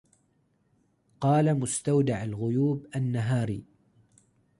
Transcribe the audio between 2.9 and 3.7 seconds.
النهاري